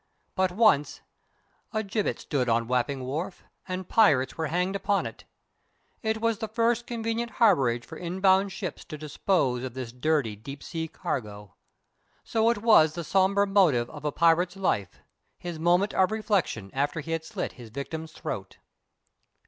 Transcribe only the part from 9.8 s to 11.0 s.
dirty deep sea